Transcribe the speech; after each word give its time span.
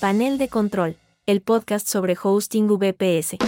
Panel 0.00 0.38
de 0.38 0.48
Control, 0.48 0.96
el 1.26 1.40
podcast 1.40 1.88
sobre 1.88 2.16
hosting 2.22 2.68
VPS. 2.68 3.38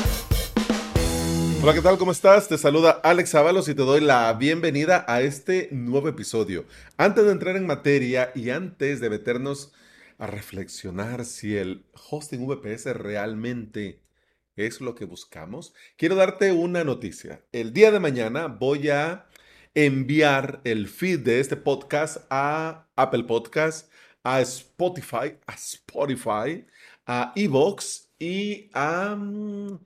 Hola, 1.63 1.75
¿qué 1.75 1.81
tal? 1.81 1.97
¿Cómo 1.97 2.11
estás? 2.11 2.49
Te 2.49 2.59
saluda 2.59 2.91
Alex 3.05 3.37
Ábalos 3.37 3.69
y 3.69 3.75
te 3.77 3.83
doy 3.83 4.01
la 4.01 4.33
bienvenida 4.33 5.05
a 5.07 5.21
este 5.21 5.69
nuevo 5.71 6.09
episodio. 6.09 6.65
Antes 6.97 7.25
de 7.25 7.31
entrar 7.31 7.55
en 7.55 7.67
materia 7.67 8.33
y 8.35 8.51
antes 8.51 8.99
de 8.99 9.11
meternos 9.11 9.71
a 10.19 10.27
reflexionar 10.27 11.25
si 11.25 11.57
el 11.57 11.85
hosting 12.11 12.49
VPS 12.49 12.97
realmente 12.97 14.01
es 14.57 14.81
lo 14.81 14.97
que 14.97 15.05
buscamos, 15.05 15.73
quiero 15.97 16.17
darte 16.17 16.51
una 16.51 16.83
noticia. 16.83 17.43
El 17.53 17.73
día 17.73 17.93
de 17.93 18.01
mañana 18.01 18.49
voy 18.49 18.89
a 18.89 19.27
enviar 19.77 20.61
el 20.65 20.89
feed 20.89 21.21
de 21.21 21.39
este 21.39 21.55
podcast 21.55 22.27
a 22.29 22.89
Apple 22.97 23.23
Podcast, 23.23 23.89
a 24.23 24.41
Spotify, 24.41 25.39
a 25.47 25.55
Spotify, 25.55 26.67
a 27.07 27.33
Evox 27.37 28.11
y 28.19 28.71
a... 28.75 29.15
Mm, 29.17 29.79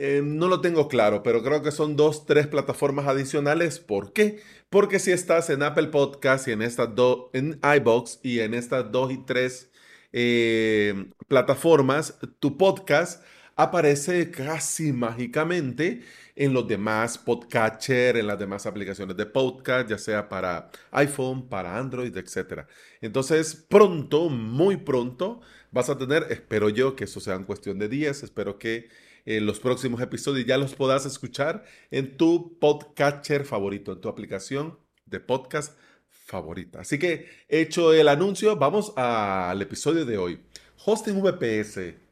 eh, 0.00 0.22
no 0.24 0.46
lo 0.46 0.60
tengo 0.60 0.86
claro, 0.86 1.24
pero 1.24 1.42
creo 1.42 1.60
que 1.60 1.72
son 1.72 1.96
dos, 1.96 2.24
tres 2.24 2.46
plataformas 2.46 3.08
adicionales. 3.08 3.80
¿Por 3.80 4.12
qué? 4.12 4.40
Porque 4.70 5.00
si 5.00 5.10
estás 5.10 5.50
en 5.50 5.62
Apple 5.64 5.88
Podcast 5.88 6.46
y 6.46 6.52
en 6.52 6.62
estas 6.62 6.94
dos, 6.94 7.30
en 7.32 7.60
iBox 7.62 8.20
y 8.22 8.38
en 8.40 8.54
estas 8.54 8.92
dos 8.92 9.10
y 9.12 9.18
tres 9.24 9.72
eh, 10.12 11.10
plataformas, 11.26 12.18
tu 12.38 12.56
podcast 12.56 13.24
aparece 13.58 14.30
casi 14.30 14.92
mágicamente 14.92 16.02
en 16.36 16.54
los 16.54 16.68
demás 16.68 17.18
podcatcher, 17.18 18.16
en 18.16 18.28
las 18.28 18.38
demás 18.38 18.66
aplicaciones 18.66 19.16
de 19.16 19.26
podcast, 19.26 19.90
ya 19.90 19.98
sea 19.98 20.28
para 20.28 20.70
iPhone, 20.92 21.48
para 21.48 21.76
Android, 21.76 22.16
etc. 22.16 22.66
Entonces, 23.00 23.56
pronto, 23.56 24.28
muy 24.28 24.76
pronto, 24.76 25.40
vas 25.72 25.90
a 25.90 25.98
tener, 25.98 26.28
espero 26.30 26.68
yo 26.68 26.94
que 26.94 27.04
eso 27.04 27.18
sea 27.18 27.34
en 27.34 27.42
cuestión 27.42 27.80
de 27.80 27.88
días, 27.88 28.22
espero 28.22 28.60
que 28.60 28.88
en 29.26 29.44
los 29.44 29.58
próximos 29.58 30.00
episodios 30.00 30.46
ya 30.46 30.56
los 30.56 30.76
puedas 30.76 31.04
escuchar 31.04 31.64
en 31.90 32.16
tu 32.16 32.60
podcatcher 32.60 33.44
favorito, 33.44 33.90
en 33.90 34.00
tu 34.00 34.08
aplicación 34.08 34.78
de 35.04 35.18
podcast 35.18 35.76
favorita. 36.08 36.82
Así 36.82 36.96
que 36.96 37.28
hecho 37.48 37.92
el 37.92 38.06
anuncio, 38.06 38.54
vamos 38.54 38.92
al 38.96 39.60
episodio 39.60 40.04
de 40.04 40.16
hoy. 40.16 40.40
Hosting 40.84 41.20
VPS. 41.20 42.07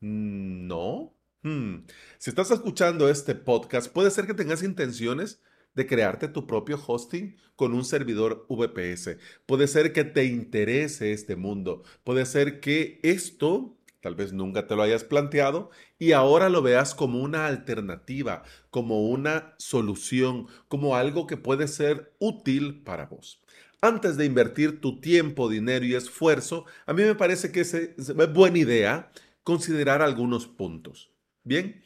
No. 0.00 1.14
Hmm. 1.42 1.84
Si 2.18 2.30
estás 2.30 2.50
escuchando 2.50 3.08
este 3.08 3.34
podcast, 3.34 3.92
puede 3.92 4.10
ser 4.10 4.26
que 4.26 4.34
tengas 4.34 4.62
intenciones 4.62 5.40
de 5.74 5.86
crearte 5.86 6.28
tu 6.28 6.46
propio 6.46 6.80
hosting 6.84 7.36
con 7.54 7.74
un 7.74 7.84
servidor 7.84 8.46
VPS. 8.48 9.18
Puede 9.44 9.68
ser 9.68 9.92
que 9.92 10.04
te 10.04 10.24
interese 10.24 11.12
este 11.12 11.36
mundo. 11.36 11.82
Puede 12.02 12.26
ser 12.26 12.60
que 12.60 12.98
esto 13.02 13.76
tal 14.00 14.14
vez 14.14 14.32
nunca 14.32 14.66
te 14.66 14.76
lo 14.76 14.82
hayas 14.82 15.04
planteado 15.04 15.70
y 15.98 16.12
ahora 16.12 16.48
lo 16.48 16.62
veas 16.62 16.94
como 16.94 17.20
una 17.20 17.46
alternativa, 17.46 18.44
como 18.70 19.08
una 19.08 19.54
solución, 19.58 20.46
como 20.68 20.96
algo 20.96 21.26
que 21.26 21.36
puede 21.36 21.66
ser 21.66 22.14
útil 22.20 22.82
para 22.84 23.06
vos. 23.06 23.42
Antes 23.80 24.16
de 24.16 24.24
invertir 24.24 24.80
tu 24.80 25.00
tiempo, 25.00 25.48
dinero 25.48 25.84
y 25.84 25.94
esfuerzo, 25.94 26.66
a 26.86 26.92
mí 26.92 27.02
me 27.02 27.14
parece 27.14 27.52
que 27.52 27.60
es 27.60 28.32
buena 28.32 28.58
idea 28.58 29.10
considerar 29.46 30.02
algunos 30.02 30.48
puntos. 30.48 31.12
Bien, 31.44 31.80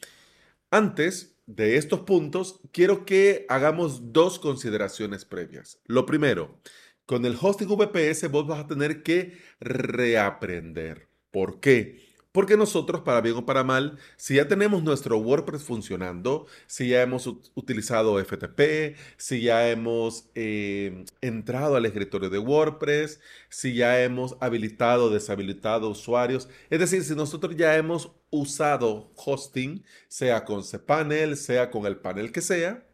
antes 0.71 1.37
de 1.45 1.77
estos 1.77 1.99
puntos, 1.99 2.59
quiero 2.71 3.05
que 3.05 3.45
hagamos 3.49 4.11
dos 4.11 4.39
consideraciones 4.39 5.25
previas. 5.25 5.79
Lo 5.85 6.07
primero, 6.07 6.59
con 7.05 7.23
el 7.23 7.37
hosting 7.39 7.67
VPS 7.67 8.31
vos 8.31 8.47
vas 8.47 8.61
a 8.61 8.67
tener 8.67 9.03
que 9.03 9.37
reaprender. 9.59 11.07
¿Por 11.29 11.59
qué? 11.59 12.10
Porque 12.31 12.55
nosotros, 12.55 13.01
para 13.01 13.19
bien 13.19 13.35
o 13.35 13.45
para 13.45 13.63
mal, 13.63 13.97
si 14.15 14.35
ya 14.35 14.47
tenemos 14.47 14.83
nuestro 14.83 15.17
WordPress 15.17 15.63
funcionando, 15.63 16.47
si 16.65 16.87
ya 16.89 17.01
hemos 17.01 17.27
utilizado 17.55 18.23
FTP, 18.23 18.95
si 19.17 19.41
ya 19.41 19.69
hemos 19.69 20.29
eh, 20.35 21.03
entrado 21.19 21.75
al 21.75 21.85
escritorio 21.85 22.29
de 22.29 22.39
WordPress, 22.39 23.19
si 23.49 23.73
ya 23.73 24.01
hemos 24.01 24.37
habilitado 24.39 25.05
o 25.05 25.09
deshabilitado 25.09 25.89
usuarios, 25.89 26.47
es 26.69 26.79
decir, 26.79 27.03
si 27.03 27.15
nosotros 27.15 27.57
ya 27.57 27.75
hemos 27.75 28.11
usado 28.29 29.11
hosting, 29.15 29.83
sea 30.07 30.45
con 30.45 30.63
cPanel, 30.63 31.35
sea 31.35 31.69
con 31.69 31.85
el 31.85 31.97
panel 31.97 32.31
que 32.31 32.39
sea, 32.39 32.85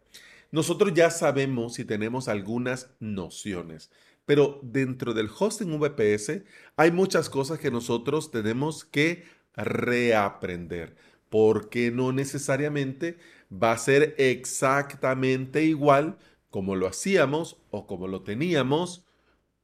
nosotros 0.52 0.94
ya 0.96 1.12
sabemos 1.12 1.78
y 1.78 1.86
tenemos 1.86 2.28
algunas 2.28 2.90
nociones. 3.00 3.92
Pero 4.28 4.60
dentro 4.62 5.14
del 5.14 5.30
hosting 5.30 5.80
VPS 5.80 6.44
hay 6.76 6.92
muchas 6.92 7.30
cosas 7.30 7.60
que 7.60 7.72
nosotros 7.72 8.30
tenemos 8.30 8.84
que 8.84 9.24
reaprender, 9.56 10.98
porque 11.30 11.92
no 11.92 12.12
necesariamente 12.12 13.18
va 13.52 13.72
a 13.72 13.78
ser 13.78 14.16
exactamente 14.18 15.64
igual 15.64 16.18
como 16.50 16.76
lo 16.76 16.88
hacíamos 16.88 17.62
o 17.72 17.88
como 17.88 18.10
lo 18.10 18.24
teníamos 18.24 19.06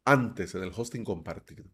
antes 0.05 0.55
en 0.55 0.63
el 0.63 0.71
hosting 0.73 1.03
compartido. 1.03 1.65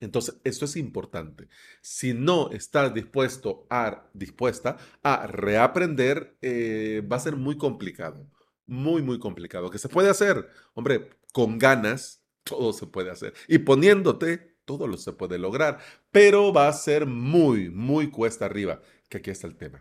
Entonces, 0.00 0.40
esto 0.42 0.64
es 0.64 0.74
importante. 0.74 1.48
Si 1.80 2.12
no 2.12 2.50
estás 2.50 2.92
dispuesto 2.92 3.68
a, 3.70 4.10
dispuesta 4.14 4.78
a 5.04 5.28
reaprender, 5.28 6.36
eh, 6.42 7.06
va 7.10 7.18
a 7.18 7.20
ser 7.20 7.36
muy 7.36 7.56
complicado. 7.56 8.26
Muy, 8.66 9.02
muy 9.02 9.18
complicado. 9.18 9.70
¿Qué 9.70 9.78
se 9.78 9.88
puede 9.88 10.10
hacer? 10.10 10.48
Hombre, 10.74 11.10
con 11.32 11.58
ganas, 11.58 12.24
todo 12.44 12.72
se 12.72 12.86
puede 12.86 13.10
hacer. 13.10 13.34
Y 13.48 13.58
poniéndote, 13.58 14.56
todo 14.64 14.86
lo 14.86 14.96
se 14.96 15.12
puede 15.12 15.38
lograr. 15.38 15.80
Pero 16.10 16.52
va 16.52 16.68
a 16.68 16.72
ser 16.72 17.06
muy, 17.06 17.70
muy 17.70 18.10
cuesta 18.10 18.46
arriba, 18.46 18.80
que 19.08 19.18
aquí 19.18 19.30
está 19.30 19.46
el 19.46 19.56
tema. 19.56 19.80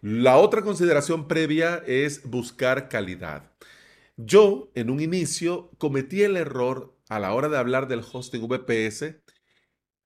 La 0.00 0.36
otra 0.38 0.62
consideración 0.62 1.28
previa 1.28 1.82
es 1.86 2.22
buscar 2.28 2.88
calidad. 2.88 3.52
Yo, 4.16 4.70
en 4.74 4.90
un 4.90 5.00
inicio, 5.00 5.70
cometí 5.78 6.22
el 6.22 6.36
error 6.36 6.96
a 7.08 7.20
la 7.20 7.32
hora 7.32 7.48
de 7.48 7.58
hablar 7.58 7.88
del 7.88 8.00
hosting 8.00 8.46
VPS 8.46 9.22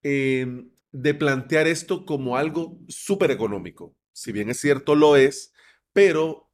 em, 0.03 0.71
de 0.93 1.15
plantear 1.15 1.67
esto 1.67 2.05
como 2.05 2.37
algo 2.37 2.79
súper 2.89 3.31
económico. 3.31 3.97
Si 4.13 4.33
bien 4.33 4.51
es 4.51 4.61
cierto, 4.61 4.95
lo 4.95 5.17
es, 5.17 5.53
pero 5.93 6.50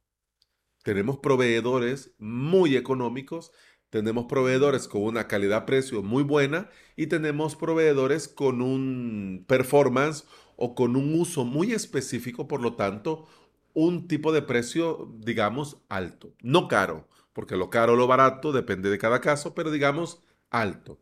tenemos 0.87 1.17
proveedores 1.17 2.11
muy 2.17 2.77
económicos 2.77 3.51
tenemos 3.89 4.25
proveedores 4.27 4.87
con 4.87 5.03
una 5.03 5.27
calidad-precio 5.27 6.01
muy 6.01 6.23
buena 6.23 6.69
y 6.95 7.07
tenemos 7.07 7.57
proveedores 7.57 8.29
con 8.29 8.61
un 8.61 9.43
performance 9.49 10.23
o 10.55 10.75
con 10.75 10.95
un 10.95 11.19
uso 11.19 11.43
muy 11.43 11.73
específico, 11.73 12.47
por 12.47 12.61
lo 12.61 12.75
tanto, 12.75 13.27
un 13.73 14.07
tipo 14.07 14.31
de 14.31 14.41
precio, 14.41 15.13
digamos, 15.19 15.77
alto. 15.89 16.33
No 16.41 16.69
caro, 16.69 17.09
porque 17.33 17.57
lo 17.57 17.69
caro 17.69 17.93
o 17.93 17.95
lo 17.97 18.07
barato 18.07 18.53
depende 18.53 18.89
de 18.89 18.97
cada 18.97 19.19
caso, 19.19 19.53
pero 19.55 19.71
digamos 19.71 20.23
alto. 20.49 21.01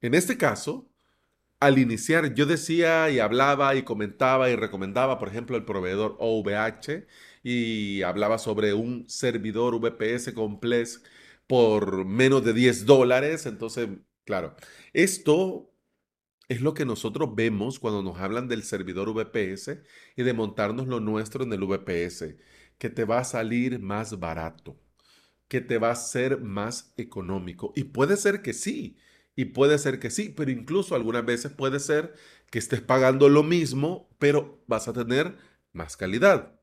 En 0.00 0.14
este 0.14 0.36
caso, 0.36 0.88
al 1.60 1.78
iniciar, 1.78 2.34
yo 2.34 2.46
decía 2.46 3.10
y 3.10 3.18
hablaba 3.18 3.74
y 3.74 3.82
comentaba 3.82 4.50
y 4.50 4.56
recomendaba, 4.56 5.18
por 5.18 5.28
ejemplo, 5.28 5.56
el 5.56 5.64
proveedor 5.64 6.16
OVH 6.18 7.06
y 7.48 8.02
hablaba 8.02 8.38
sobre 8.38 8.74
un 8.74 9.08
servidor 9.08 9.78
VPS 9.78 10.32
complex 10.34 11.00
por 11.46 12.04
menos 12.04 12.44
de 12.44 12.52
10 12.52 12.86
dólares. 12.86 13.46
Entonces, 13.46 13.88
claro, 14.24 14.56
esto 14.92 15.72
es 16.48 16.60
lo 16.60 16.74
que 16.74 16.84
nosotros 16.84 17.36
vemos 17.36 17.78
cuando 17.78 18.02
nos 18.02 18.18
hablan 18.18 18.48
del 18.48 18.64
servidor 18.64 19.14
VPS 19.14 19.78
y 20.16 20.24
de 20.24 20.32
montarnos 20.32 20.88
lo 20.88 20.98
nuestro 20.98 21.44
en 21.44 21.52
el 21.52 21.60
VPS, 21.64 22.36
que 22.78 22.90
te 22.90 23.04
va 23.04 23.20
a 23.20 23.24
salir 23.24 23.78
más 23.78 24.18
barato, 24.18 24.76
que 25.46 25.60
te 25.60 25.78
va 25.78 25.92
a 25.92 25.96
ser 25.96 26.40
más 26.40 26.94
económico. 26.96 27.72
Y 27.76 27.84
puede 27.84 28.16
ser 28.16 28.42
que 28.42 28.54
sí, 28.54 28.98
y 29.36 29.44
puede 29.46 29.78
ser 29.78 30.00
que 30.00 30.10
sí, 30.10 30.30
pero 30.30 30.50
incluso 30.50 30.96
algunas 30.96 31.24
veces 31.24 31.52
puede 31.52 31.78
ser 31.78 32.12
que 32.50 32.58
estés 32.58 32.80
pagando 32.80 33.28
lo 33.28 33.44
mismo, 33.44 34.08
pero 34.18 34.64
vas 34.66 34.88
a 34.88 34.92
tener 34.92 35.36
más 35.72 35.96
calidad 35.96 36.55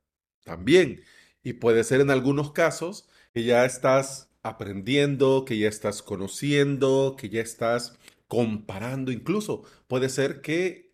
también. 0.43 1.03
Y 1.43 1.53
puede 1.53 1.83
ser 1.83 2.01
en 2.01 2.11
algunos 2.11 2.51
casos 2.51 3.07
que 3.33 3.43
ya 3.43 3.65
estás 3.65 4.29
aprendiendo, 4.43 5.45
que 5.45 5.57
ya 5.57 5.69
estás 5.69 6.01
conociendo, 6.01 7.15
que 7.17 7.29
ya 7.29 7.41
estás 7.41 7.97
comparando. 8.27 9.11
Incluso 9.11 9.63
puede 9.87 10.09
ser 10.09 10.41
que 10.41 10.93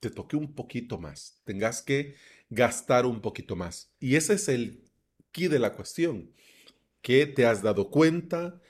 te 0.00 0.10
toque 0.10 0.36
un 0.36 0.54
poquito 0.54 0.98
más, 0.98 1.40
tengas 1.44 1.82
que 1.82 2.16
gastar 2.50 3.06
un 3.06 3.20
poquito 3.20 3.56
más. 3.56 3.92
Y 4.00 4.16
ese 4.16 4.34
es 4.34 4.48
el 4.48 4.84
key 5.32 5.48
de 5.48 5.58
la 5.58 5.72
cuestión, 5.72 6.30
que 7.02 7.26
te 7.26 7.46
has 7.46 7.62
dado 7.62 7.90
cuenta, 7.90 8.60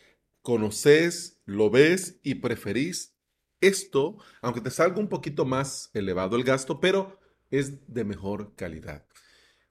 conoces, 0.43 1.41
lo 1.45 1.71
ves 1.71 2.21
y 2.23 2.37
preferís 2.37 3.15
esto, 3.61 4.19
aunque 4.43 4.61
te 4.61 4.71
salga 4.71 4.99
un 4.99 5.09
poquito 5.09 5.45
más 5.45 5.91
elevado 5.95 6.37
el 6.37 6.45
gasto, 6.45 6.81
pero 6.81 7.19
es 7.51 7.93
de 7.93 8.05
mejor 8.05 8.55
calidad. 8.56 9.06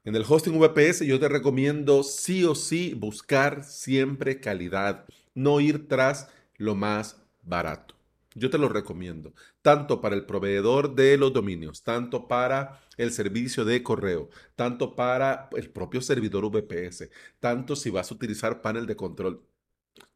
En 0.06 0.18
el 0.18 0.26
hosting 0.28 0.60
VPS 0.60 1.06
yo 1.06 1.18
te 1.18 1.30
recomiendo 1.30 2.04
sí 2.04 2.44
o 2.44 2.56
sí 2.56 2.94
buscar 2.94 3.64
siempre 3.64 4.42
calidad, 4.42 5.06
no 5.34 5.62
ir 5.62 5.88
tras 5.88 6.28
lo 6.58 6.76
más 6.76 7.22
barato. 7.42 7.96
Yo 8.36 8.50
te 8.50 8.58
lo 8.58 8.68
recomiendo, 8.68 9.34
tanto 9.62 10.02
para 10.02 10.16
el 10.16 10.26
proveedor 10.26 10.96
de 10.96 11.18
los 11.18 11.32
dominios, 11.32 11.84
tanto 11.84 12.28
para 12.28 12.82
el 12.98 13.14
servicio 13.14 13.64
de 13.64 13.82
correo, 13.82 14.30
tanto 14.58 14.94
para 14.94 15.48
el 15.56 15.70
propio 15.70 16.02
servidor 16.02 16.50
VPS, 16.52 17.10
tanto 17.40 17.78
si 17.78 17.90
vas 17.90 18.12
a 18.12 18.16
utilizar 18.16 18.62
panel 18.62 18.86
de 18.86 18.98
control. 18.98 19.46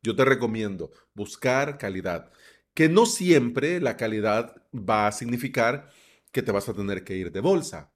Yo 0.01 0.17
te 0.17 0.25
recomiendo 0.25 0.91
buscar 1.13 1.77
calidad, 1.77 2.31
que 2.73 2.89
no 2.89 3.05
siempre 3.05 3.79
la 3.79 3.95
calidad 3.95 4.63
va 4.73 5.07
a 5.07 5.13
significar 5.13 5.89
que 6.33 6.41
te 6.41 6.51
vas 6.51 6.67
a 6.67 6.73
tener 6.73 7.05
que 7.05 7.15
ir 7.15 7.31
de 7.31 7.39
bolsa, 7.39 7.93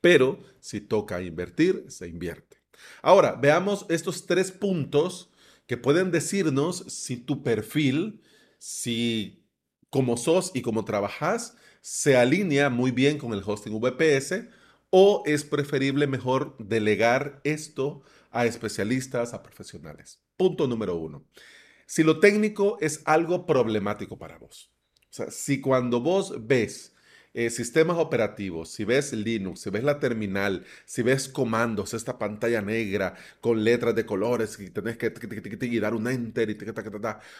pero 0.00 0.40
si 0.60 0.80
toca 0.80 1.22
invertir, 1.22 1.84
se 1.88 2.08
invierte. 2.08 2.58
Ahora, 3.02 3.32
veamos 3.32 3.86
estos 3.88 4.26
tres 4.26 4.52
puntos 4.52 5.30
que 5.66 5.76
pueden 5.76 6.10
decirnos 6.10 6.84
si 6.88 7.16
tu 7.16 7.42
perfil 7.42 8.22
si 8.58 9.44
como 9.90 10.16
sos 10.16 10.50
y 10.54 10.62
como 10.62 10.84
trabajas 10.84 11.56
se 11.80 12.16
alinea 12.16 12.68
muy 12.70 12.90
bien 12.90 13.18
con 13.18 13.32
el 13.32 13.42
hosting 13.44 13.80
VPS 13.80 14.48
o 14.90 15.22
es 15.26 15.44
preferible 15.44 16.06
mejor 16.06 16.56
delegar 16.58 17.40
esto 17.44 18.02
a 18.30 18.46
especialistas, 18.46 19.32
a 19.32 19.42
profesionales. 19.42 20.20
Punto 20.36 20.66
número 20.66 20.96
uno. 20.96 21.24
Si 21.86 22.02
lo 22.02 22.20
técnico 22.20 22.76
es 22.80 23.00
algo 23.04 23.46
problemático 23.46 24.18
para 24.18 24.38
vos. 24.38 24.70
O 25.04 25.12
sea, 25.12 25.30
si 25.30 25.60
cuando 25.60 26.00
vos 26.00 26.46
ves 26.46 26.94
eh, 27.38 27.50
sistemas 27.50 27.98
operativos, 27.98 28.68
si 28.68 28.82
ves 28.82 29.12
Linux, 29.12 29.60
si 29.60 29.70
ves 29.70 29.84
la 29.84 30.00
terminal, 30.00 30.64
si 30.86 31.02
ves 31.02 31.28
comandos, 31.28 31.94
esta 31.94 32.18
pantalla 32.18 32.62
negra 32.62 33.14
con 33.40 33.62
letras 33.62 33.94
de 33.94 34.04
colores 34.04 34.58
y 34.58 34.70
tenés 34.70 34.96
que 34.96 35.10
dar 35.78 35.94
un 35.94 36.08
enter 36.08 36.50
y 36.50 36.58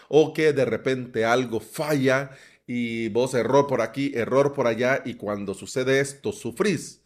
o 0.08 0.32
que 0.32 0.52
de 0.52 0.64
repente 0.64 1.24
algo 1.24 1.58
falla 1.58 2.30
y 2.64 3.08
vos 3.08 3.34
error 3.34 3.66
por 3.66 3.80
aquí, 3.80 4.12
error 4.14 4.52
por 4.52 4.68
allá 4.68 5.02
y 5.04 5.14
cuando 5.14 5.52
sucede 5.52 5.98
esto 5.98 6.30
sufrís, 6.30 7.02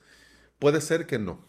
puede 0.58 0.82
ser 0.82 1.06
que 1.06 1.18
no. 1.18 1.46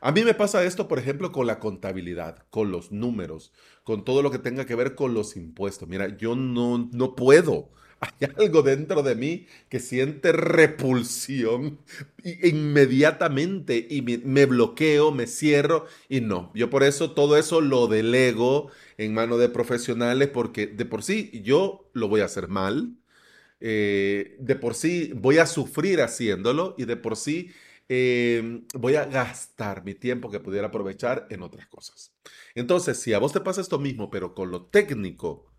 A 0.00 0.12
mí 0.12 0.22
me 0.22 0.34
pasa 0.34 0.62
esto, 0.62 0.86
por 0.86 1.00
ejemplo, 1.00 1.32
con 1.32 1.48
la 1.48 1.58
contabilidad, 1.58 2.46
con 2.50 2.70
los 2.70 2.92
números, 2.92 3.52
con 3.82 4.04
todo 4.04 4.22
lo 4.22 4.30
que 4.30 4.38
tenga 4.38 4.64
que 4.64 4.76
ver 4.76 4.94
con 4.94 5.12
los 5.12 5.36
impuestos. 5.36 5.88
Mira, 5.88 6.16
yo 6.16 6.36
no, 6.36 6.88
no 6.92 7.16
puedo. 7.16 7.70
Hay 8.02 8.28
algo 8.36 8.62
dentro 8.62 9.02
de 9.04 9.14
mí 9.14 9.46
que 9.68 9.78
siente 9.78 10.32
repulsión 10.32 11.78
inmediatamente 12.24 13.86
y 13.88 14.02
me, 14.02 14.46
bloqueo, 14.46 15.12
me 15.12 15.28
cierro 15.28 15.86
y 16.08 16.20
no. 16.20 16.50
Yo 16.52 16.68
por 16.68 16.82
eso 16.82 17.12
todo 17.12 17.36
eso 17.36 17.60
lo 17.60 17.86
delego 17.86 18.70
en 18.98 19.14
manos 19.14 19.38
de 19.38 19.48
profesionales 19.48 20.28
porque 20.28 20.66
de 20.66 20.84
por 20.84 21.04
sí 21.04 21.42
yo 21.44 21.88
lo 21.92 22.08
voy 22.08 22.22
a 22.22 22.24
hacer 22.24 22.48
mal. 22.48 22.96
Eh, 23.60 24.36
de 24.40 24.56
por 24.56 24.74
sí 24.74 25.12
voy 25.14 25.38
a 25.38 25.46
sufrir 25.46 26.00
haciéndolo 26.00 26.74
y 26.76 26.86
de 26.86 26.96
por 26.96 27.16
sí 27.16 27.52
Em, 27.94 28.66
voy 28.74 28.94
a 28.96 29.04
gastar 29.04 29.84
mi 29.84 29.94
tiempo 29.94 30.30
que 30.30 30.40
pudiera 30.40 30.68
aprovechar 30.68 31.26
en 31.28 31.42
otras 31.42 31.66
cosas. 31.66 32.14
Entonces, 32.54 32.98
si 32.98 33.12
a 33.12 33.18
vos 33.18 33.34
te 33.34 33.40
pasa 33.40 33.60
esto 33.60 33.78
mismo, 33.78 34.10
pero 34.10 34.34
con 34.34 34.50
lo 34.50 34.64
técnico, 34.64 35.51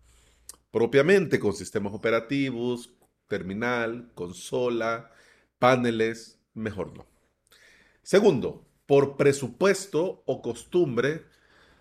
propiamente 0.74 1.38
con 1.38 1.52
sistemas 1.52 1.94
operativos, 1.94 2.90
terminal, 3.28 4.10
consola, 4.16 5.12
paneles, 5.60 6.40
mejor 6.52 6.92
no. 6.98 7.06
Segundo, 8.02 8.66
por 8.84 9.16
presupuesto 9.16 10.24
o 10.26 10.42
costumbre, 10.42 11.26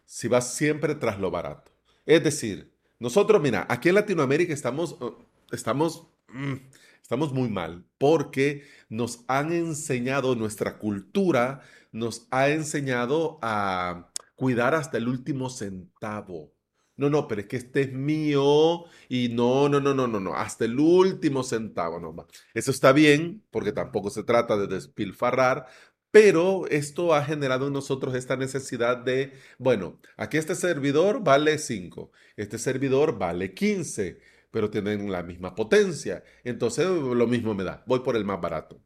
si 0.05 0.27
vas 0.27 0.53
siempre 0.53 0.93
tras 0.93 1.19
lo 1.19 1.31
barato. 1.31 1.71
Es 2.05 2.23
decir, 2.23 2.71
nosotros, 2.99 3.41
mira, 3.41 3.65
aquí 3.67 3.89
en 3.89 3.95
Latinoamérica 3.95 4.53
estamos, 4.53 4.91
uh, 5.01 5.17
estamos 5.51 6.07
mm, 6.27 6.57
Estamos 7.03 7.33
muy 7.33 7.49
mal 7.49 7.85
porque 7.97 8.63
nos 8.87 9.25
han 9.27 9.51
enseñado, 9.51 10.35
nuestra 10.35 10.79
cultura 10.79 11.61
nos 11.91 12.27
ha 12.31 12.49
enseñado 12.49 13.39
a 13.41 14.09
cuidar 14.35 14.73
hasta 14.73 14.97
el 14.97 15.09
último 15.09 15.49
centavo. 15.49 16.53
No, 16.95 17.09
no, 17.09 17.27
pero 17.27 17.41
es 17.41 17.47
que 17.47 17.57
este 17.57 17.81
es 17.81 17.93
mío 17.93 18.85
y 19.09 19.29
no, 19.29 19.67
no, 19.69 19.79
no, 19.79 19.93
no, 19.93 20.07
no, 20.07 20.19
no, 20.19 20.35
hasta 20.35 20.65
el 20.65 20.79
último 20.79 21.43
centavo, 21.43 21.99
no. 21.99 22.15
Eso 22.53 22.71
está 22.71 22.91
bien 22.91 23.43
porque 23.51 23.71
tampoco 23.71 24.09
se 24.11 24.23
trata 24.23 24.57
de 24.57 24.67
despilfarrar, 24.67 25.65
pero 26.11 26.67
esto 26.67 27.15
ha 27.15 27.23
generado 27.25 27.67
en 27.67 27.73
nosotros 27.73 28.13
esta 28.15 28.37
necesidad 28.37 28.97
de, 28.97 29.33
bueno, 29.57 29.99
aquí 30.17 30.37
este 30.37 30.55
servidor 30.55 31.23
vale 31.23 31.57
5, 31.57 32.11
este 32.37 32.59
servidor 32.59 33.17
vale 33.17 33.53
15 33.53 34.19
pero 34.53 34.69
tienen 34.69 35.11
la 35.11 35.23
misma 35.23 35.55
potencia. 35.55 36.23
Entonces 36.43 36.85
lo 36.87 37.25
mismo 37.27 37.55
me 37.55 37.63
da. 37.63 37.83
Voy 37.87 38.01
por 38.01 38.15
el 38.15 38.23
más 38.23 38.39
barato. 38.39 38.79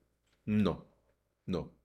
No, 0.46 0.88
no. 1.46 1.77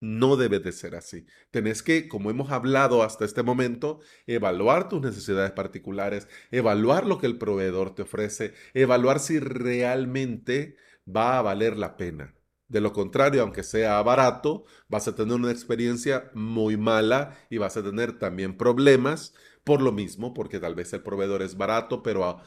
No 0.00 0.36
debe 0.36 0.60
de 0.60 0.72
ser 0.72 0.94
así. 0.94 1.26
Tenés 1.50 1.82
que, 1.82 2.06
como 2.08 2.30
hemos 2.30 2.50
hablado 2.50 3.02
hasta 3.02 3.24
este 3.24 3.42
momento, 3.42 4.00
evaluar 4.26 4.88
tus 4.88 5.00
necesidades 5.00 5.52
particulares, 5.52 6.28
evaluar 6.50 7.06
lo 7.06 7.18
que 7.18 7.26
el 7.26 7.38
proveedor 7.38 7.94
te 7.94 8.02
ofrece, 8.02 8.54
evaluar 8.74 9.20
si 9.20 9.38
realmente 9.40 10.76
va 11.08 11.38
a 11.38 11.42
valer 11.42 11.76
la 11.78 11.96
pena. 11.96 12.34
De 12.68 12.80
lo 12.80 12.92
contrario, 12.92 13.42
aunque 13.42 13.62
sea 13.62 14.02
barato, 14.02 14.64
vas 14.88 15.08
a 15.08 15.14
tener 15.14 15.34
una 15.34 15.52
experiencia 15.52 16.30
muy 16.34 16.76
mala 16.76 17.36
y 17.48 17.58
vas 17.58 17.76
a 17.76 17.82
tener 17.82 18.18
también 18.18 18.56
problemas 18.56 19.34
por 19.64 19.80
lo 19.80 19.92
mismo, 19.92 20.34
porque 20.34 20.60
tal 20.60 20.74
vez 20.74 20.92
el 20.92 21.02
proveedor 21.02 21.42
es 21.42 21.56
barato, 21.56 22.02
pero 22.02 22.40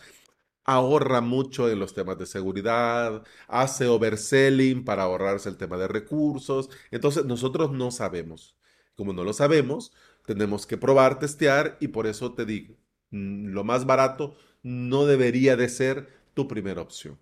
ahorra 0.70 1.22
mucho 1.22 1.70
en 1.70 1.80
los 1.80 1.94
temas 1.96 2.18
de 2.20 2.28
seguridad, 2.28 3.24
hace 3.48 3.88
overselling 3.88 4.86
para 4.86 5.04
ahorrarse 5.04 5.50
el 5.50 5.58
tema 5.58 5.78
de 5.78 5.88
recursos. 5.88 6.70
Entonces 6.92 7.26
nosotros 7.26 7.72
no 7.72 7.92
sabemos. 7.92 8.56
Como 8.96 9.14
no 9.14 9.24
lo 9.24 9.34
sabemos, 9.34 9.92
tenemos 10.26 10.68
que 10.68 10.78
probar, 10.78 11.20
testear 11.20 11.78
y 11.80 11.88
por 11.90 12.06
eso 12.06 12.34
te 12.34 12.46
digo, 12.46 12.76
mm, 13.12 13.48
lo 13.48 13.64
más 13.64 13.86
barato 13.86 14.36
no 14.62 15.06
debería 15.06 15.56
de 15.56 15.70
ser 15.70 16.08
tu 16.36 16.48
primera 16.48 16.82
opción. 16.82 17.18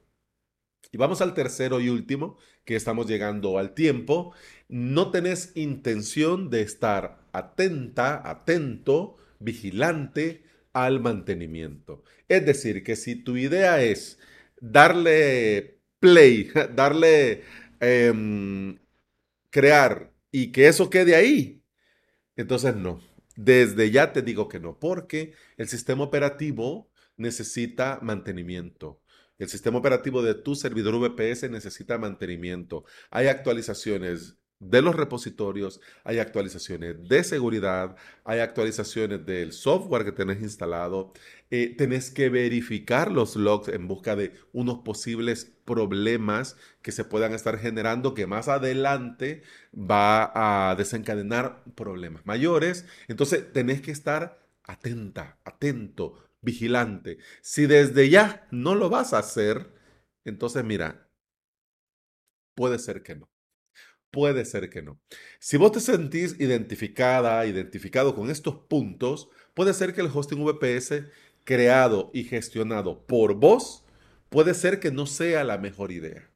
Y 0.92 0.98
vamos 0.98 1.22
al 1.22 1.34
tercero 1.34 1.80
y 1.80 1.90
último, 1.90 2.38
que 2.66 2.76
estamos 2.76 3.08
llegando 3.08 3.58
al 3.60 3.74
tiempo. 3.74 4.34
No 4.68 5.12
tenés 5.12 5.52
intención 5.56 6.50
de 6.50 6.62
estar 6.62 7.20
atenta, 7.32 8.30
atento, 8.30 9.18
vigilante 9.40 10.44
al 10.86 11.00
mantenimiento. 11.00 12.04
Es 12.28 12.46
decir, 12.46 12.84
que 12.84 12.96
si 12.96 13.16
tu 13.16 13.38
idea 13.38 13.82
es 13.82 14.20
darle 14.62 15.80
play, 16.00 16.52
darle 16.76 17.44
em, 17.80 18.80
crear 19.50 20.14
y 20.32 20.52
que 20.52 20.68
eso 20.68 20.90
quede 20.90 21.16
ahí, 21.16 21.64
entonces 22.36 22.76
no. 22.76 23.02
Desde 23.36 23.92
ya 23.92 24.14
te 24.14 24.22
digo 24.22 24.48
que 24.50 24.60
no, 24.60 24.80
porque 24.80 25.34
el 25.58 25.68
sistema 25.68 26.04
operativo 26.04 26.92
necesita 27.18 28.00
mantenimiento. 28.02 29.02
El 29.38 29.50
sistema 29.50 29.78
operativo 29.78 30.24
de 30.24 30.34
tu 30.34 30.56
servidor 30.56 31.00
VPS 31.00 31.50
necesita 31.52 31.98
mantenimiento. 32.00 32.86
Hay 33.12 33.28
actualizaciones 33.28 34.38
de 34.60 34.82
los 34.82 34.96
repositorios, 34.96 35.80
hay 36.04 36.20
actualizaciones 36.20 37.08
de 37.08 37.24
seguridad, 37.24 37.96
hay 38.24 38.40
actualizaciones 38.40 39.26
del 39.26 39.54
software 39.54 40.04
que 40.04 40.12
tenés 40.12 40.42
instalado, 40.42 41.14
eh, 41.52 41.76
tenés 41.78 42.10
que 42.12 42.30
verificar 42.30 43.12
los 43.12 43.36
logs 43.36 43.68
en 43.70 43.88
busca 43.88 44.16
de 44.16 44.34
unos 44.54 44.80
posibles 44.80 45.54
problemas 45.66 46.58
que 46.82 46.92
se 46.92 47.04
puedan 47.06 47.34
estar 47.34 47.60
generando 47.60 48.14
que 48.14 48.26
más 48.28 48.48
adelante 48.48 49.44
va 49.74 50.70
a 50.72 50.76
desencadenar 50.76 51.64
problemas 51.76 52.26
mayores. 52.26 52.86
Entonces 53.08 53.52
tenés 53.54 53.82
que 53.82 53.92
estar 53.92 54.40
atenta, 54.64 55.40
atento, 55.46 56.24
vigilante. 56.42 57.20
Si 57.42 57.68
desde 57.68 58.10
ya 58.10 58.48
no 58.52 58.76
lo 58.76 58.90
vas 58.90 59.14
a 59.14 59.20
hacer, 59.20 59.72
entonces 60.26 60.64
mira, 60.64 61.10
puede 62.56 62.80
ser 62.80 63.04
que 63.04 63.16
no. 63.16 63.30
Puede 64.12 64.46
ser 64.46 64.70
que 64.70 64.82
no. 64.82 65.00
Si 65.40 65.58
vos 65.58 65.72
te 65.72 65.80
sentís 65.80 66.40
identificada, 66.40 67.46
identificado 67.46 68.16
con 68.16 68.30
estos 68.30 68.56
puntos, 68.56 69.30
puede 69.54 69.74
ser 69.74 69.94
que 69.94 70.02
el 70.02 70.10
hosting 70.14 70.44
VPS 70.44 71.04
creado 71.44 72.12
y 72.14 72.26
gestionado 72.26 73.06
por 73.06 73.36
vos, 73.36 73.86
puede 74.30 74.54
ser 74.54 74.80
que 74.80 74.92
no 74.92 75.06
sea 75.06 75.44
la 75.46 75.58
mejor 75.58 75.92
idea. 75.92 76.30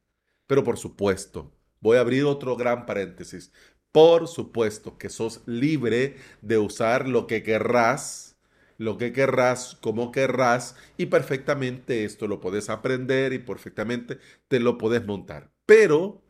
Pero 0.46 0.64
por 0.64 0.78
supuesto, 0.78 1.52
voy 1.80 1.98
a 1.98 2.00
abrir 2.00 2.24
otro 2.24 2.56
gran 2.56 2.86
paréntesis. 2.86 3.52
Por 3.92 4.26
supuesto 4.26 4.96
que 4.96 5.10
sos 5.10 5.42
libre 5.46 6.16
de 6.40 6.56
usar 6.56 7.08
lo 7.08 7.26
que 7.26 7.42
querrás, 7.42 8.38
lo 8.78 8.96
que 8.96 9.12
querrás, 9.12 9.76
como 9.82 10.12
querrás, 10.12 10.76
y 10.96 11.06
perfectamente 11.06 12.04
esto 12.04 12.26
lo 12.26 12.40
puedes 12.40 12.70
aprender 12.70 13.34
y 13.34 13.38
perfectamente 13.38 14.18
te 14.48 14.60
lo 14.60 14.78
puedes 14.78 15.04
montar. 15.04 15.52
Pero 15.66 16.21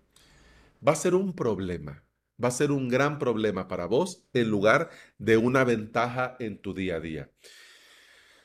va 0.86 0.92
a 0.92 0.96
ser 0.96 1.14
un 1.14 1.34
problema, 1.34 2.04
va 2.42 2.48
a 2.48 2.50
ser 2.52 2.72
un 2.72 2.88
gran 2.88 3.18
problema 3.18 3.68
para 3.68 3.86
vos 3.86 4.24
en 4.32 4.50
lugar 4.50 4.90
de 5.18 5.36
una 5.36 5.64
ventaja 5.64 6.36
en 6.40 6.58
tu 6.60 6.74
día 6.74 6.96
a 6.96 7.00
día. 7.00 7.30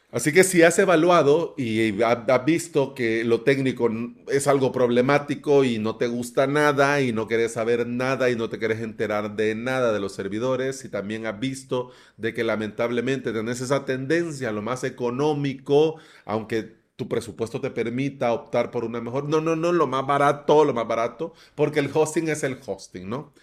Así 0.10 0.32
que 0.32 0.46
si 0.46 0.62
has 0.62 0.80
evaluado 0.80 1.54
y 1.58 2.02
has 2.02 2.46
visto 2.46 2.94
que 2.96 3.26
lo 3.26 3.42
técnico 3.42 3.90
es 4.30 4.48
algo 4.48 4.72
problemático 4.72 5.66
y 5.66 5.80
no 5.80 5.98
te 5.98 6.08
gusta 6.08 6.48
nada 6.48 7.02
y 7.02 7.12
no 7.12 7.28
quieres 7.28 7.54
saber 7.54 7.86
nada 7.86 8.30
y 8.30 8.38
no 8.38 8.48
te 8.48 8.58
quieres 8.58 8.80
enterar 8.80 9.36
de 9.36 9.54
nada 9.54 9.92
de 9.92 10.00
los 10.00 10.14
servidores 10.14 10.86
y 10.86 10.90
también 10.90 11.26
has 11.26 11.38
visto 11.42 11.92
de 12.16 12.34
que 12.34 12.46
lamentablemente 12.46 13.34
tenés 13.34 13.60
esa 13.60 13.84
tendencia 13.84 14.48
a 14.50 14.54
lo 14.54 14.62
más 14.62 14.86
económico, 14.86 16.00
aunque 16.24 16.78
tu 16.98 17.08
presupuesto 17.08 17.62
te 17.62 17.70
permita 17.70 18.34
optar 18.34 18.72
por 18.72 18.84
una 18.84 19.00
mejor, 19.00 19.30
no, 19.30 19.40
no, 19.40 19.56
no, 19.56 19.72
lo 19.72 19.88
más 19.88 20.06
barato, 20.06 20.66
lo 20.66 20.74
más 20.74 20.88
barato, 20.88 21.34
porque 21.56 21.80
el 21.80 21.90
hosting 21.94 22.28
es 22.28 22.44
el 22.44 22.60
hosting, 22.66 23.08
¿no? 23.08 23.34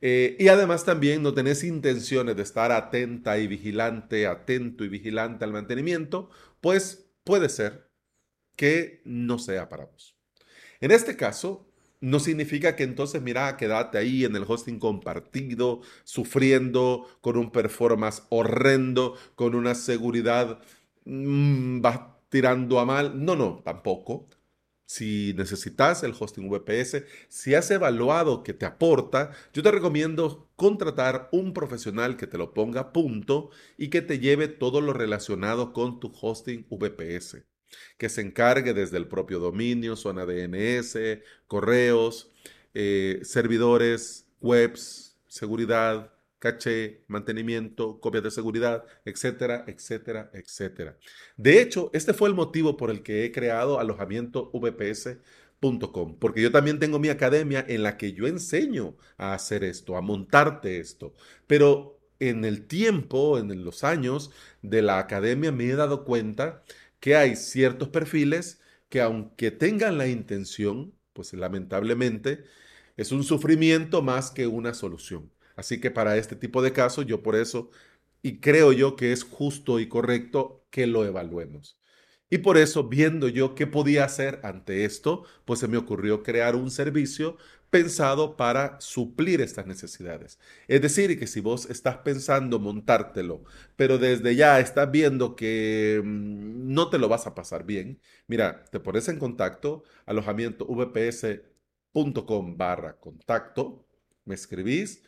Eh, 0.00 0.36
y 0.38 0.48
además 0.48 0.84
también 0.84 1.22
no 1.22 1.34
tenés 1.34 1.64
intenciones 1.64 2.36
de 2.36 2.42
estar 2.42 2.72
atenta 2.72 3.38
y 3.38 3.46
vigilante, 3.48 4.26
atento 4.26 4.84
y 4.84 4.88
vigilante 4.88 5.44
al 5.44 5.52
mantenimiento, 5.52 6.30
pues 6.60 7.10
puede 7.24 7.48
ser 7.50 7.90
que 8.56 9.02
no 9.04 9.38
sea 9.38 9.68
para 9.68 9.86
vos. 9.86 10.16
En 10.80 10.92
este 10.92 11.16
caso, 11.16 11.66
no 12.00 12.20
significa 12.20 12.76
que 12.76 12.84
entonces, 12.84 13.20
mira, 13.20 13.56
quédate 13.56 13.98
ahí 13.98 14.24
en 14.24 14.36
el 14.36 14.44
hosting 14.46 14.78
compartido, 14.78 15.82
sufriendo 16.04 17.06
con 17.20 17.36
un 17.36 17.50
performance 17.50 18.22
horrendo, 18.30 19.16
con 19.34 19.54
una 19.54 19.74
seguridad 19.74 20.60
mm, 21.04 21.80
tirando 22.30 22.80
a 22.80 22.86
mal. 22.86 23.22
No, 23.24 23.36
no, 23.36 23.60
tampoco 23.64 24.28
si 24.90 25.34
necesitas 25.34 26.02
el 26.02 26.14
hosting 26.18 26.50
VPS, 26.50 27.04
si 27.28 27.54
has 27.54 27.70
evaluado 27.70 28.42
que 28.42 28.54
te 28.54 28.66
aporta, 28.66 29.30
yo 29.52 29.62
te 29.62 29.70
recomiendo 29.70 30.50
contratar 30.56 31.28
un 31.30 31.54
profesional 31.54 32.16
que 32.16 32.26
te 32.26 32.36
lo 32.36 32.52
ponga 32.54 32.80
a 32.80 32.92
punto 32.92 33.50
y 33.78 33.88
que 33.88 34.02
te 34.02 34.18
lleve 34.18 34.48
todo 34.48 34.80
lo 34.80 34.92
relacionado 34.92 35.72
con 35.72 36.00
tu 36.00 36.12
hosting 36.20 36.66
VPS, 36.68 37.44
que 37.98 38.08
se 38.08 38.20
encargue 38.20 38.74
desde 38.74 38.96
el 38.96 39.06
propio 39.06 39.38
dominio, 39.38 39.94
zona 39.94 40.26
DNS, 40.26 40.98
correos, 41.46 42.32
eh, 42.74 43.20
servidores, 43.22 44.26
webs, 44.40 45.16
seguridad, 45.28 46.12
caché, 46.40 47.04
mantenimiento, 47.06 48.00
copias 48.00 48.24
de 48.24 48.30
seguridad, 48.32 48.84
etcétera, 49.04 49.64
etcétera, 49.68 50.30
etcétera. 50.34 50.98
De 51.36 51.60
hecho, 51.62 51.90
este 51.92 52.14
fue 52.14 52.28
el 52.28 52.34
motivo 52.34 52.76
por 52.76 52.90
el 52.90 53.02
que 53.04 53.24
he 53.24 53.32
creado 53.32 53.78
alojamiento 53.78 54.50
vps.com, 54.52 56.18
porque 56.18 56.42
yo 56.42 56.50
también 56.50 56.80
tengo 56.80 56.98
mi 56.98 57.10
academia 57.10 57.64
en 57.68 57.82
la 57.84 57.96
que 57.96 58.12
yo 58.14 58.26
enseño 58.26 58.96
a 59.18 59.34
hacer 59.34 59.62
esto, 59.64 59.96
a 59.96 60.00
montarte 60.00 60.80
esto, 60.80 61.14
pero 61.46 62.00
en 62.18 62.44
el 62.44 62.66
tiempo, 62.66 63.38
en 63.38 63.64
los 63.64 63.84
años 63.84 64.30
de 64.62 64.82
la 64.82 64.98
academia 64.98 65.52
me 65.52 65.66
he 65.66 65.76
dado 65.76 66.04
cuenta 66.04 66.62
que 67.00 67.16
hay 67.16 67.36
ciertos 67.36 67.88
perfiles 67.88 68.60
que 68.88 69.00
aunque 69.00 69.50
tengan 69.50 69.98
la 69.98 70.08
intención, 70.08 70.94
pues 71.12 71.32
lamentablemente 71.32 72.44
es 72.96 73.12
un 73.12 73.24
sufrimiento 73.24 74.02
más 74.02 74.30
que 74.30 74.46
una 74.46 74.74
solución. 74.74 75.30
Así 75.56 75.80
que 75.80 75.90
para 75.90 76.16
este 76.16 76.36
tipo 76.36 76.62
de 76.62 76.72
casos, 76.72 77.06
yo 77.06 77.22
por 77.22 77.36
eso, 77.36 77.70
y 78.22 78.40
creo 78.40 78.72
yo 78.72 78.96
que 78.96 79.12
es 79.12 79.24
justo 79.24 79.80
y 79.80 79.88
correcto 79.88 80.64
que 80.70 80.86
lo 80.86 81.04
evaluemos. 81.04 81.78
Y 82.30 82.38
por 82.38 82.58
eso, 82.58 82.84
viendo 82.88 83.28
yo 83.28 83.54
qué 83.56 83.66
podía 83.66 84.04
hacer 84.04 84.40
ante 84.44 84.84
esto, 84.84 85.24
pues 85.44 85.58
se 85.60 85.68
me 85.68 85.76
ocurrió 85.76 86.22
crear 86.22 86.54
un 86.56 86.70
servicio 86.70 87.36
pensado 87.70 88.36
para 88.36 88.80
suplir 88.80 89.40
estas 89.40 89.66
necesidades. 89.66 90.38
Es 90.68 90.82
decir, 90.82 91.18
que 91.18 91.26
si 91.26 91.40
vos 91.40 91.68
estás 91.70 91.98
pensando 91.98 92.58
montártelo, 92.58 93.44
pero 93.76 93.98
desde 93.98 94.34
ya 94.36 94.60
estás 94.60 94.90
viendo 94.90 95.36
que 95.36 96.00
mm, 96.04 96.72
no 96.74 96.90
te 96.90 96.98
lo 96.98 97.08
vas 97.08 97.26
a 97.26 97.34
pasar 97.34 97.64
bien, 97.64 98.00
mira, 98.26 98.64
te 98.70 98.80
pones 98.80 99.08
en 99.08 99.18
contacto, 99.18 99.84
alojamiento 100.06 100.66
vps.com 100.66 102.56
barra 102.56 102.98
contacto, 102.98 103.86
me 104.24 104.34
escribís 104.34 105.02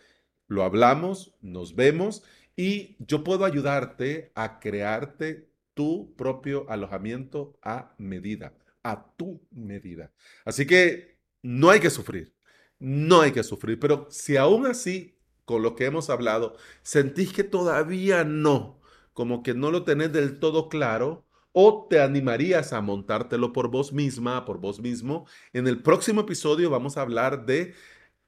lo 0.53 0.65
hablamos, 0.65 1.35
nos 1.41 1.75
vemos 1.75 2.23
y 2.57 2.97
yo 2.99 3.25
puedo 3.25 3.45
ayudarte 3.45 4.31
a 4.35 4.61
crearte 4.61 5.49
tu 5.75 6.15
propio 6.17 6.67
alojamiento 6.69 7.59
a 7.63 7.95
medida, 7.97 8.53
a 8.83 9.15
tu 9.17 9.41
medida. 9.51 10.13
Así 10.45 10.67
que 10.67 11.19
no 11.43 11.71
hay 11.71 11.81
que 11.81 11.89
sufrir, 11.89 12.35
no 12.79 13.23
hay 13.23 13.33
que 13.33 13.43
sufrir, 13.43 13.81
pero 13.81 14.07
si 14.11 14.37
aún 14.37 14.67
así, 14.67 15.19
con 15.47 15.63
lo 15.63 15.75
que 15.75 15.87
hemos 15.87 16.11
hablado, 16.11 16.57
sentís 16.83 17.33
que 17.33 17.45
todavía 17.45 18.23
no, 18.23 18.81
como 19.15 19.43
que 19.43 19.55
no 19.55 19.71
lo 19.71 19.85
tenés 19.85 20.13
del 20.13 20.39
todo 20.39 20.69
claro, 20.69 21.25
o 21.53 21.87
te 21.89 22.01
animarías 22.01 22.73
a 22.73 22.81
montártelo 22.81 23.53
por 23.53 23.71
vos 23.71 23.93
misma, 23.93 24.45
por 24.45 24.59
vos 24.59 24.81
mismo, 24.81 25.27
en 25.53 25.67
el 25.67 25.83
próximo 25.83 26.23
episodio 26.23 26.71
vamos 26.71 26.97
a 26.97 27.03
hablar 27.03 27.47
de 27.47 27.75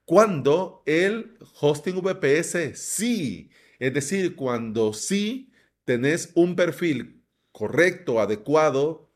cuando 0.05 0.83
el 0.87 1.39
hosting 1.61 2.01
VPS 2.01 2.79
sí, 2.79 3.51
es 3.79 3.95
decir, 3.95 4.37
cuando 4.37 4.93
sí 4.93 5.51
tenés 5.85 6.31
un 6.35 6.57
perfil 6.57 7.23
correcto, 7.53 8.21
adecuado 8.21 9.11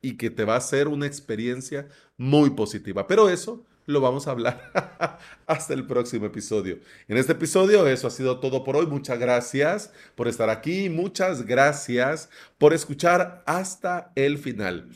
y 0.00 0.16
que 0.16 0.30
te 0.30 0.44
va 0.44 0.56
a 0.56 0.60
ser 0.60 0.88
una 0.88 1.06
experiencia 1.06 1.88
muy 2.16 2.50
positiva. 2.50 3.06
Pero 3.06 3.28
eso 3.28 3.64
lo 3.86 4.00
vamos 4.00 4.26
a 4.26 4.32
hablar 4.32 5.18
hasta 5.46 5.74
el 5.74 5.86
próximo 5.86 6.26
episodio. 6.26 6.78
En 7.08 7.16
este 7.16 7.32
episodio 7.32 7.86
eso 7.86 8.06
ha 8.06 8.10
sido 8.10 8.40
todo 8.40 8.64
por 8.64 8.76
hoy. 8.76 8.86
Muchas 8.86 9.18
gracias 9.18 9.92
por 10.14 10.28
estar 10.28 10.50
aquí. 10.50 10.88
Muchas 10.88 11.46
gracias 11.46 12.28
por 12.58 12.74
escuchar 12.74 13.42
hasta 13.46 14.12
el 14.14 14.38
final. 14.38 14.90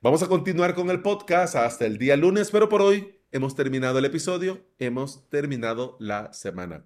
Vamos 0.00 0.22
a 0.22 0.28
continuar 0.28 0.74
con 0.74 0.90
el 0.90 1.00
podcast 1.00 1.54
hasta 1.54 1.86
el 1.86 1.96
día 1.96 2.16
lunes, 2.16 2.50
pero 2.50 2.68
por 2.68 2.82
hoy 2.82 3.21
hemos 3.32 3.56
terminado 3.56 3.98
el 3.98 4.04
episodio, 4.04 4.64
hemos 4.78 5.28
terminado 5.28 5.96
la 5.98 6.32
semana. 6.32 6.84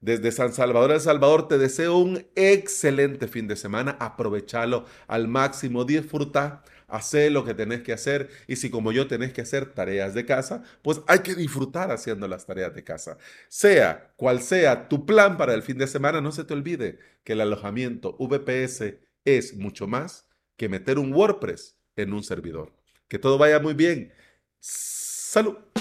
Desde 0.00 0.32
San 0.32 0.52
Salvador, 0.52 0.90
El 0.92 1.00
Salvador, 1.00 1.48
te 1.48 1.56
deseo 1.56 1.96
un 1.96 2.26
excelente 2.34 3.26
fin 3.26 3.48
de 3.48 3.56
semana. 3.56 3.96
Aprovechalo 4.00 4.84
al 5.06 5.28
máximo, 5.28 5.86
disfruta, 5.86 6.62
hacer 6.88 7.32
lo 7.32 7.42
que 7.44 7.54
tenés 7.54 7.82
que 7.82 7.94
hacer. 7.94 8.28
Y 8.46 8.56
si 8.56 8.68
como 8.68 8.92
yo 8.92 9.06
tenés 9.06 9.32
que 9.32 9.40
hacer 9.40 9.72
tareas 9.72 10.12
de 10.12 10.26
casa, 10.26 10.62
pues 10.82 11.00
hay 11.06 11.20
que 11.20 11.34
disfrutar 11.34 11.90
haciendo 11.90 12.28
las 12.28 12.44
tareas 12.44 12.74
de 12.74 12.84
casa. 12.84 13.16
Sea 13.48 14.12
cual 14.16 14.42
sea 14.42 14.88
tu 14.88 15.06
plan 15.06 15.38
para 15.38 15.54
el 15.54 15.62
fin 15.62 15.78
de 15.78 15.86
semana, 15.86 16.20
no 16.20 16.32
se 16.32 16.44
te 16.44 16.52
olvide 16.52 16.98
que 17.24 17.32
el 17.32 17.40
alojamiento 17.40 18.14
VPS 18.18 18.96
es 19.24 19.56
mucho 19.56 19.86
más 19.86 20.28
que 20.56 20.68
meter 20.68 20.98
un 20.98 21.14
WordPress 21.14 21.78
en 21.96 22.12
un 22.12 22.22
servidor. 22.22 22.74
Que 23.08 23.18
todo 23.18 23.38
vaya 23.38 23.58
muy 23.58 23.72
bien. 23.72 24.12
Salud. 24.60 25.73